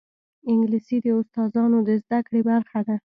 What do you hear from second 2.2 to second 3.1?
کړې برخه ده